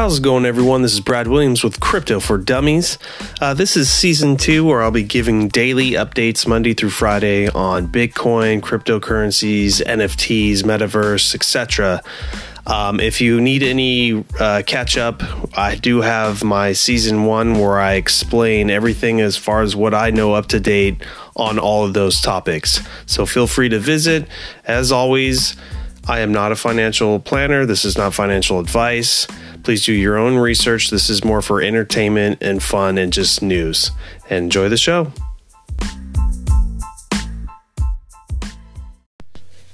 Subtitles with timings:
[0.00, 0.80] How's it going, everyone?
[0.80, 2.96] This is Brad Williams with Crypto for Dummies.
[3.38, 7.86] Uh, this is season two, where I'll be giving daily updates Monday through Friday on
[7.86, 12.02] Bitcoin, cryptocurrencies, NFTs, metaverse, etc.
[12.66, 15.22] Um, if you need any uh, catch up,
[15.54, 20.08] I do have my season one where I explain everything as far as what I
[20.08, 21.02] know up to date
[21.36, 22.80] on all of those topics.
[23.04, 24.26] So feel free to visit.
[24.64, 25.56] As always,
[26.08, 27.66] I am not a financial planner.
[27.66, 29.26] This is not financial advice.
[29.70, 30.90] Please do your own research.
[30.90, 33.92] This is more for entertainment and fun and just news.
[34.28, 35.12] Enjoy the show.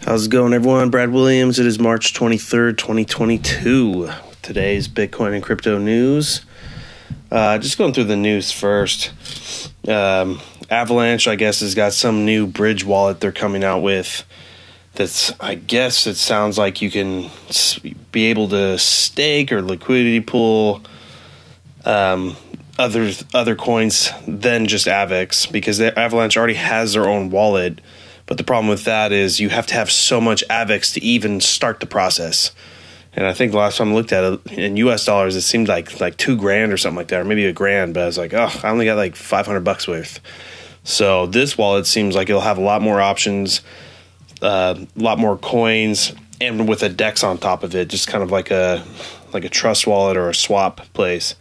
[0.00, 0.90] How's it going, everyone?
[0.90, 1.60] Brad Williams.
[1.60, 4.10] It is March 23rd, 2022.
[4.42, 6.44] Today's Bitcoin and crypto news.
[7.30, 9.12] Uh, just going through the news first.
[9.86, 10.40] Um,
[10.70, 14.24] Avalanche, I guess, has got some new bridge wallet they're coming out with
[14.94, 17.30] that's I guess it sounds like you can
[18.12, 20.82] be able to stake or liquidity pool
[21.84, 22.36] um,
[22.78, 27.80] other other coins than just AVAX because Avalanche already has their own wallet.
[28.26, 31.40] But the problem with that is you have to have so much AVAX to even
[31.40, 32.52] start the process.
[33.12, 35.04] And I think the last time I looked at it in U.S.
[35.04, 37.94] dollars, it seemed like like two grand or something like that, or maybe a grand.
[37.94, 40.20] But I was like, oh, I only got like five hundred bucks worth.
[40.84, 43.60] So this wallet seems like it'll have a lot more options
[44.42, 48.30] a lot more coins and with a dex on top of it, just kind of
[48.30, 48.84] like a
[49.32, 51.34] like a trust wallet or a swap place.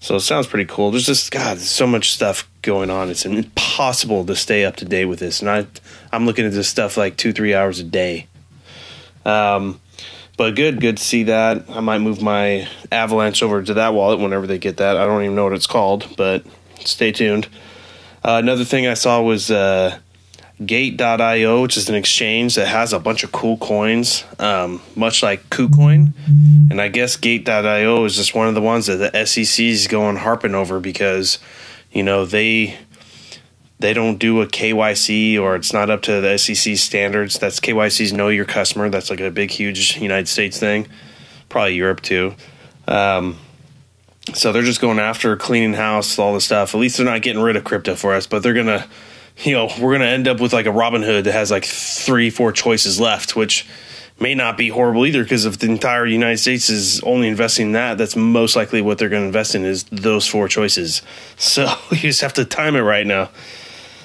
[0.00, 0.90] So it sounds pretty cool.
[0.90, 3.10] There's just God, there's so much stuff going on.
[3.10, 5.66] It's impossible to stay up to date with this, and I
[6.12, 8.26] I'm looking at this stuff like two three hours a day.
[9.24, 9.80] Um,
[10.36, 11.68] but good, good to see that.
[11.68, 14.96] I might move my Avalanche over to that wallet whenever they get that.
[14.96, 16.46] I don't even know what it's called, but
[16.82, 17.46] stay tuned.
[18.24, 19.98] Uh, another thing I saw was uh,
[20.64, 25.48] Gate.io, which is an exchange that has a bunch of cool coins, um, much like
[25.48, 26.12] KuCoin.
[26.70, 30.16] And I guess Gate.io is just one of the ones that the SEC is going
[30.16, 31.38] harping over because,
[31.92, 32.76] you know, they
[33.78, 37.38] they don't do a KYC or it's not up to the SEC standards.
[37.38, 38.90] That's KYC's know your customer.
[38.90, 40.86] That's like a big, huge United States thing,
[41.48, 42.34] probably Europe too.
[42.86, 43.38] Um,
[44.34, 46.74] so they're just going after cleaning house, all the stuff.
[46.74, 48.86] At least they're not getting rid of crypto for us, but they're gonna
[49.42, 51.64] you know, we're going to end up with like a Robin Hood that has like
[51.64, 53.66] three, four choices left, which
[54.18, 57.72] may not be horrible either because if the entire United States is only investing in
[57.72, 61.02] that, that's most likely what they're going to invest in is those four choices.
[61.36, 63.30] So you just have to time it right now.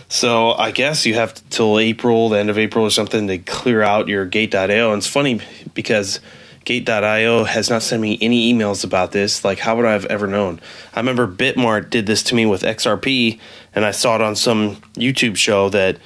[0.08, 3.82] So I guess you have till April, the end of April or something, to clear
[3.82, 4.94] out your Gate.io.
[4.94, 5.42] And it's funny
[5.74, 6.22] because
[6.66, 9.46] Gate.io has not sent me any emails about this.
[9.46, 10.60] Like, how would I have ever known?
[10.96, 13.40] I remember Bitmart did this to me with XRP,
[13.76, 15.98] and I saw it on some YouTube show that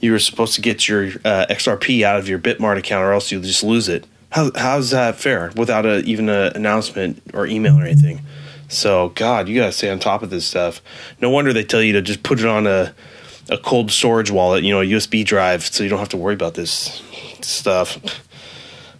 [0.00, 3.30] you were supposed to get your uh, XRP out of your Bitmart account, or else
[3.30, 4.06] you'll just lose it.
[4.30, 8.20] How, how's that fair without a, even an announcement or email or anything?
[8.66, 10.82] So, God, you got to stay on top of this stuff.
[11.22, 12.92] No wonder they tell you to just put it on a,
[13.48, 16.34] a cold storage wallet, you know, a USB drive, so you don't have to worry
[16.34, 17.02] about this
[17.40, 17.98] stuff.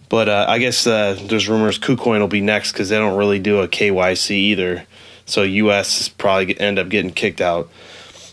[0.09, 3.39] But uh, I guess uh, there's rumors KuCoin will be next because they don't really
[3.39, 4.85] do a KYC either.
[5.25, 7.69] So US is probably end up getting kicked out.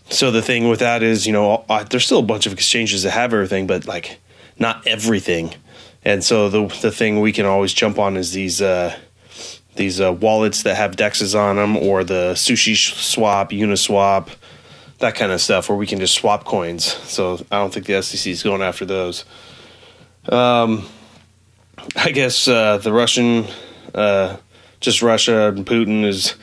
[0.09, 3.03] So the thing with that is, you know, uh, there's still a bunch of exchanges
[3.03, 4.19] that have everything, but like
[4.59, 5.55] not everything.
[6.05, 8.97] And so the the thing we can always jump on is these uh,
[9.75, 14.29] these uh, wallets that have dexes on them, or the Sushi Swap, Uniswap,
[14.99, 16.85] that kind of stuff, where we can just swap coins.
[16.85, 19.25] So I don't think the SEC is going after those.
[20.29, 20.87] Um,
[21.97, 23.47] I guess uh, the Russian,
[23.95, 24.37] uh,
[24.81, 26.35] just Russia and Putin is,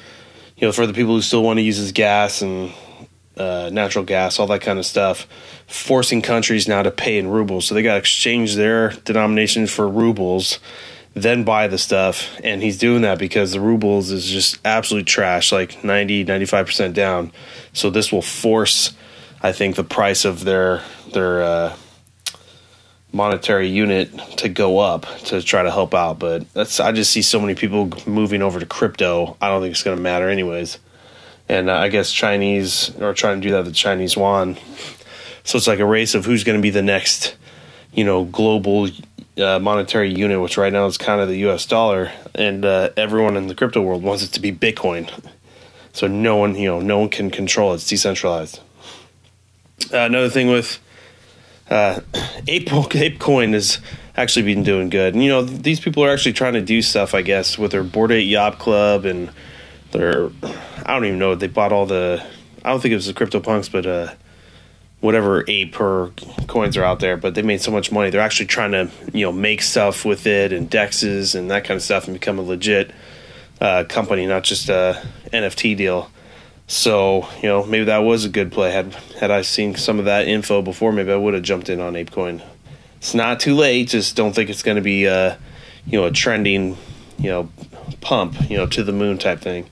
[0.58, 2.74] you know, for the people who still want to use his gas and
[3.38, 5.28] uh, natural gas, all that kind of stuff,
[5.68, 7.66] forcing countries now to pay in rubles.
[7.66, 10.60] So they got to exchange their denominations for rubles,
[11.16, 12.40] then buy the stuff.
[12.44, 17.32] And he's doing that because the rubles is just absolute trash, like 90, 95% down.
[17.74, 18.94] So this will force,
[19.42, 21.76] I think, the price of their, their, uh,
[23.14, 26.20] monetary unit to go up to try to help out.
[26.20, 29.38] But that's I just see so many people moving over to crypto.
[29.40, 30.80] I don't think it's going to matter anyways.
[31.48, 34.58] And uh, I guess Chinese are trying to do that the Chinese yuan.
[35.44, 37.36] So it's like a race of who's going to be the next,
[37.94, 38.90] you know, global
[39.38, 41.66] uh, monetary unit, which right now is kind of the U.S.
[41.66, 45.12] dollar, and uh, everyone in the crypto world wants it to be Bitcoin.
[45.92, 47.76] So no one, you know, no one can control it.
[47.76, 48.60] It's decentralized.
[49.92, 50.80] Uh, another thing with
[51.74, 52.00] uh,
[52.48, 53.80] Ape ApeCoin has
[54.16, 55.16] actually been doing good.
[55.16, 57.84] And you know, these people are actually trying to do stuff, I guess, with their
[57.84, 59.32] Bored Ape Yacht Club and
[59.92, 62.24] their I don't even know they bought all the
[62.64, 64.14] I don't think it was the CryptoPunks, but uh,
[65.02, 66.12] whatever ape or
[66.48, 67.18] coins are out there.
[67.18, 68.12] But they made so much money.
[68.12, 71.76] They're actually trying to you know make stuff with it and dexes and that kind
[71.76, 72.92] of stuff and become a legit
[73.60, 76.12] uh, company, not just a NFT deal.
[76.68, 78.72] So you know maybe that was a good play.
[78.72, 81.80] Had had I seen some of that info before, maybe I would have jumped in
[81.80, 82.42] on ApeCoin.
[82.98, 83.90] It's not too late.
[83.90, 85.36] Just don't think it's going to be uh,
[85.86, 86.78] you know a trending
[87.18, 87.50] you know
[88.02, 89.70] pump you know to the moon type thing.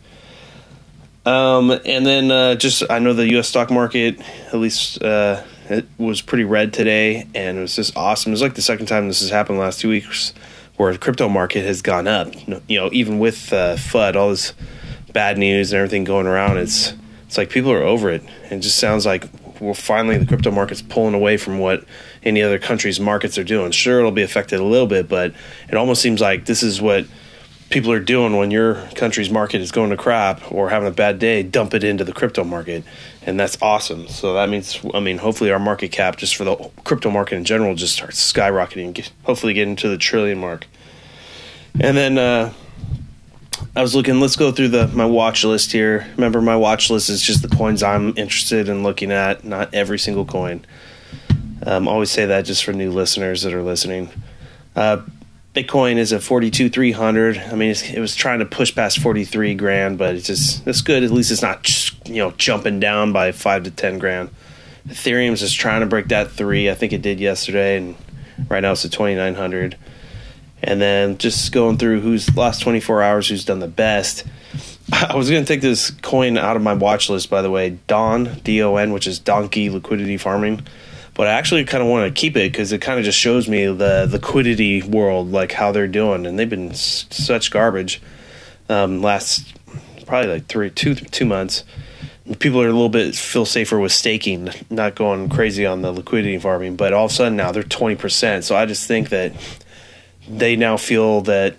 [1.26, 3.48] Um, and then uh, just I know the U.S.
[3.48, 8.34] stock market at least uh, it was pretty red today, and it was just awesome.
[8.34, 10.34] It's like the second time this has happened last two weeks
[10.76, 12.34] where crypto market has gone up.
[12.48, 14.54] You know, even with uh, FUD, all this
[15.14, 16.94] bad news and everything going around, it's
[17.28, 18.24] it's like people are over it.
[18.50, 19.26] It just sounds like
[19.62, 21.86] we're finally the crypto market's pulling away from what
[22.24, 23.72] any other country's markets are doing.
[23.72, 25.34] Sure, it'll be affected a little bit, but
[25.70, 27.06] it almost seems like this is what
[27.70, 31.20] people are doing when your country's market is going to crap or having a bad
[31.20, 31.42] day.
[31.42, 32.84] Dump it into the crypto market,
[33.22, 34.08] and that's awesome.
[34.08, 37.46] So that means, I mean, hopefully our market cap just for the crypto market in
[37.46, 39.10] general just starts skyrocketing.
[39.24, 40.68] Hopefully, get into the trillion mark.
[41.80, 42.52] And then uh,
[43.74, 44.20] I was looking.
[44.20, 46.06] Let's go through the my watch list here.
[46.18, 49.98] Remember, my watch list is just the coins I'm interested in looking at, not every
[49.98, 50.66] single coin.
[51.66, 54.10] Um, always say that just for new listeners that are listening.
[54.76, 55.04] Uh,
[55.54, 57.38] Bitcoin is at forty two three hundred.
[57.38, 60.82] I mean, it was trying to push past forty three grand, but it's just it's
[60.82, 61.04] good.
[61.04, 61.66] At least it's not
[62.06, 64.32] you know jumping down by five to ten grand.
[64.88, 66.70] Ethereum's just trying to break that three.
[66.70, 67.96] I think it did yesterday, and
[68.50, 69.78] right now it's at twenty nine hundred
[70.64, 74.24] and then just going through who's last 24 hours who's done the best.
[74.92, 77.80] I was going to take this coin out of my watch list by the way
[77.88, 80.66] don don which is donkey liquidity farming.
[81.14, 83.48] But i actually kind of want to keep it because it kind of just shows
[83.48, 88.02] me the liquidity world like how they're doing and they've been s- such garbage
[88.70, 89.54] um, last
[90.06, 91.64] probably like three two two months.
[92.40, 96.38] People are a little bit feel safer with staking not going crazy on the liquidity
[96.38, 99.34] farming but all of a sudden now they're 20% so i just think that
[100.38, 101.56] they now feel that,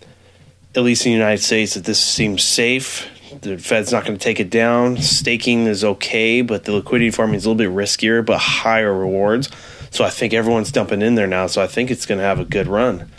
[0.74, 3.08] at least in the United States, that this seems safe.
[3.40, 4.98] The Fed's not going to take it down.
[4.98, 9.48] Staking is okay, but the liquidity farming is a little bit riskier, but higher rewards.
[9.90, 11.46] So I think everyone's dumping in there now.
[11.46, 13.10] So I think it's going to have a good run.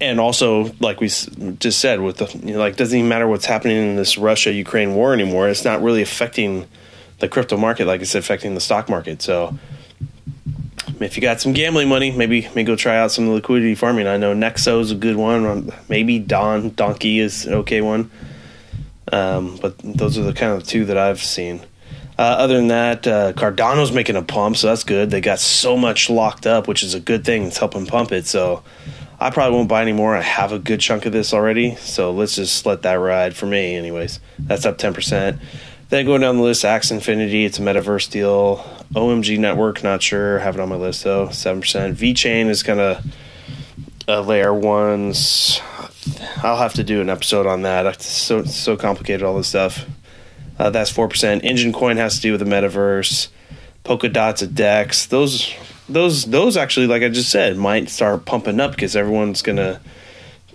[0.00, 3.46] And also, like we just said, with the you know, like, doesn't even matter what's
[3.46, 5.48] happening in this Russia Ukraine war anymore.
[5.48, 6.66] It's not really affecting
[7.20, 9.22] the crypto market, like it's affecting the stock market.
[9.22, 9.56] So
[11.02, 14.06] if you got some gambling money, maybe maybe go try out some liquidity farming.
[14.06, 15.72] I know Nexo is a good one.
[15.88, 18.10] Maybe Don Donkey is an okay one.
[19.10, 21.60] Um, but those are the kind of two that I've seen.
[22.18, 25.10] Uh, other than that, uh, Cardano's making a pump, so that's good.
[25.10, 27.44] They got so much locked up, which is a good thing.
[27.44, 28.26] It's helping pump it.
[28.26, 28.62] So
[29.18, 30.14] I probably won't buy any more.
[30.14, 33.46] I have a good chunk of this already, so let's just let that ride for
[33.46, 33.76] me.
[33.76, 35.40] Anyways, that's up ten percent.
[35.92, 38.64] Then going down the list, Axie Infinity, it's a metaverse deal.
[38.94, 40.38] OMG Network, not sure.
[40.38, 41.28] Have it on my list though.
[41.28, 41.98] Seven percent.
[41.98, 43.04] VeChain is kind of
[44.08, 45.60] a layer ones.
[46.38, 47.84] I'll have to do an episode on that.
[47.84, 49.84] It's so so complicated all this stuff.
[50.58, 51.42] Uh, that's four percent.
[51.42, 53.28] Enjin Coin has to do with the metaverse.
[53.84, 55.04] Polkadot's a Dex.
[55.04, 55.52] Those
[55.90, 59.78] those those actually, like I just said, might start pumping up because everyone's gonna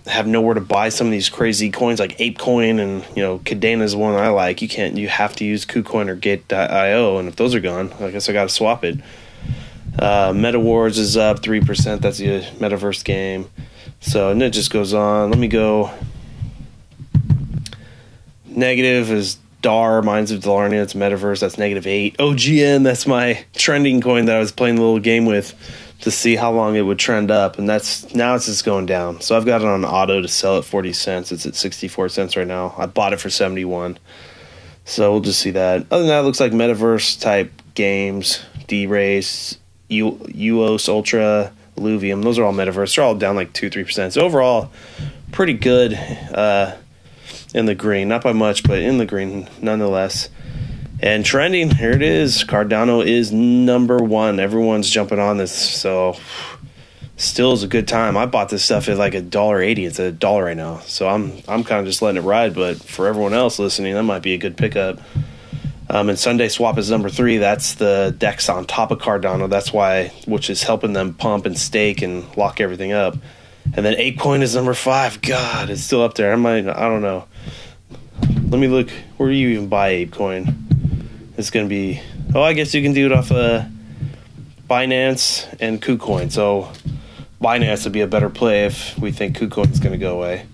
[0.08, 3.82] have nowhere to buy some of these crazy coins like ApeCoin and you know Kadena
[3.82, 4.62] is one I like.
[4.62, 4.96] You can't.
[4.96, 8.32] You have to use KuCoin or Gate.io, and if those are gone, I guess I
[8.32, 8.98] got to swap it.
[9.98, 12.02] Uh, Meta Wars is up three percent.
[12.02, 13.50] That's the metaverse game.
[14.00, 15.30] So and it just goes on.
[15.30, 15.92] Let me go.
[18.46, 20.82] Negative is DAR, Mines of Dalarnia.
[20.82, 21.40] It's metaverse.
[21.40, 22.16] That's negative eight.
[22.18, 22.84] OGN.
[22.84, 25.54] That's my trending coin that I was playing a little game with
[26.00, 29.20] to see how long it would trend up, and that's now it's just going down.
[29.20, 31.32] So I've got it on auto to sell at forty cents.
[31.32, 32.74] It's at sixty four cents right now.
[32.78, 33.98] I bought it for seventy one.
[34.84, 35.86] So we'll just see that.
[35.90, 42.22] Other than that, it looks like metaverse type games, DeRace, U- UOS Ultra, Illuvium.
[42.22, 42.94] Those are all metaverse.
[42.96, 44.14] They're all down like two, three percent.
[44.14, 44.70] So overall,
[45.32, 46.76] pretty good uh,
[47.54, 48.08] in the green.
[48.08, 50.30] Not by much, but in the green nonetheless.
[51.00, 52.42] And trending, here it is.
[52.42, 54.40] Cardano is number one.
[54.40, 56.16] Everyone's jumping on this, so
[57.16, 58.16] still is a good time.
[58.16, 59.84] I bought this stuff at like a dollar eighty.
[59.84, 62.52] It's a dollar right now, so I'm I'm kind of just letting it ride.
[62.54, 64.98] But for everyone else listening, that might be a good pickup.
[65.90, 67.38] Um, and SundaeSwap is number three.
[67.38, 69.48] That's the Dex on top of Cardano.
[69.48, 73.16] That's why, which is helping them pump and stake and lock everything up.
[73.74, 75.22] And then ApeCoin is number five.
[75.22, 76.32] God, it's still up there.
[76.32, 77.26] I might, I don't know.
[78.50, 78.90] Let me look.
[79.16, 80.67] Where do you even buy ApeCoin?
[81.38, 82.02] It's going to be.
[82.34, 83.64] Oh, I guess you can do it off uh,
[84.68, 86.32] Binance and KuCoin.
[86.32, 86.72] So
[87.40, 90.46] Binance would be a better play if we think KuCoin is going to go away.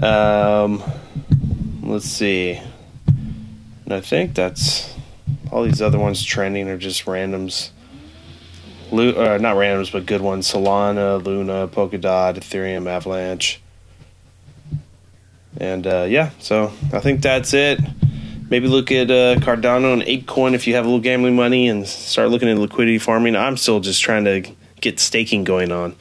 [0.00, 0.84] Um,
[1.82, 2.60] let's see.
[3.06, 4.94] And I think that's
[5.50, 7.70] all these other ones trending are just randoms.
[8.92, 10.48] Lu- uh, not randoms, but good ones.
[10.48, 13.60] Solana, Luna, Polkadot, Ethereum, Avalanche.
[15.56, 17.80] And uh, yeah, so I think that's it.
[18.48, 21.86] Maybe look at uh, Cardano and ApeCoin if you have a little gambling money and
[21.86, 23.34] start looking at liquidity farming.
[23.34, 24.48] I'm still just trying to
[24.80, 25.96] get staking going on.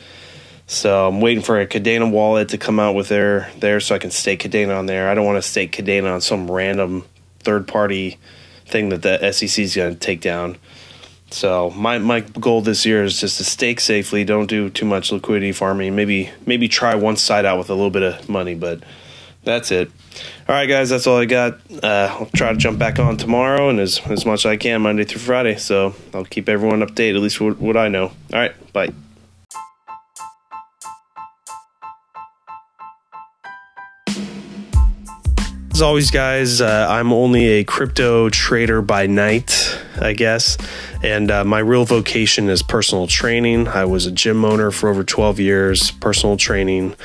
[0.67, 3.99] So I'm waiting for a Kadena wallet to come out with their there so I
[3.99, 5.09] can stake Kadena on there.
[5.09, 7.05] I don't want to stake Kadena on some random
[7.39, 8.17] third party
[8.65, 10.57] thing that the SEC is going to take down.
[11.31, 14.23] So my my goal this year is just to stake safely.
[14.23, 15.95] Don't do too much liquidity farming.
[15.95, 18.81] Maybe maybe try one side out with a little bit of money, but
[19.43, 19.91] that's it.
[20.47, 21.59] All right, guys, that's all I got.
[21.83, 24.81] Uh, I'll try to jump back on tomorrow and as as much as I can
[24.81, 25.57] Monday through Friday.
[25.57, 28.05] So I'll keep everyone updated, at least what, what I know.
[28.05, 28.93] All right, bye.
[35.75, 40.57] As always, guys, uh, I'm only a crypto trader by night, I guess.
[41.03, 43.67] And uh, my real vocation is personal training.
[43.67, 46.95] I was a gym owner for over 12 years, personal training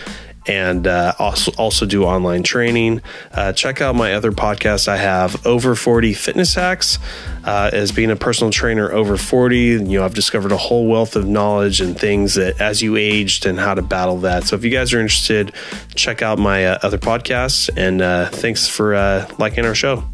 [0.47, 3.03] and uh, also also do online training.
[3.33, 4.89] Uh, check out my other podcast.
[4.89, 6.99] I have over 40 fitness hacks.
[7.45, 11.17] Uh, as being a personal trainer over 40, you know I've discovered a whole wealth
[11.17, 14.45] of knowledge and things that as you aged and how to battle that.
[14.45, 15.53] So if you guys are interested,
[15.95, 17.71] check out my uh, other podcasts.
[17.77, 20.05] And uh, thanks for uh, liking our show.